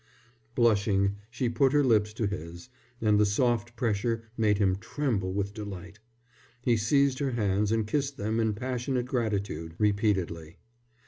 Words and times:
Blushing, 0.55 1.17
she 1.29 1.47
put 1.47 1.73
her 1.73 1.83
lips 1.83 2.11
to 2.11 2.25
his, 2.25 2.69
and 3.01 3.19
the 3.19 3.23
soft 3.27 3.75
pressure 3.75 4.23
made 4.35 4.57
him 4.57 4.75
tremble 4.77 5.31
with 5.31 5.53
delight. 5.53 5.99
He 6.63 6.75
seized 6.75 7.19
her 7.19 7.33
hands 7.33 7.71
and 7.71 7.85
kissed 7.85 8.17
them 8.17 8.39
in 8.39 8.55
passionate 8.55 9.05
gratitude, 9.05 9.75
repeatedly. 9.77 10.57